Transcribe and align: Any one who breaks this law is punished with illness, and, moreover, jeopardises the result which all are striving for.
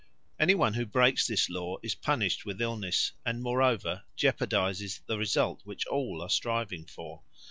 Any 0.39 0.55
one 0.55 0.73
who 0.73 0.87
breaks 0.87 1.27
this 1.27 1.47
law 1.47 1.77
is 1.83 1.93
punished 1.93 2.43
with 2.43 2.59
illness, 2.59 3.11
and, 3.23 3.39
moreover, 3.39 4.01
jeopardises 4.17 4.99
the 5.05 5.19
result 5.19 5.61
which 5.63 5.85
all 5.85 6.23
are 6.23 6.29
striving 6.31 6.87
for. 6.87 7.21